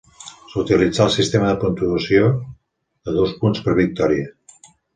S'utilitzà 0.53 1.05
el 1.05 1.11
sistema 1.15 1.51
de 1.51 1.59
puntuació 1.65 2.31
de 2.41 3.17
dos 3.21 3.37
punts 3.45 3.65
per 3.69 3.79
victòria. 3.85 4.31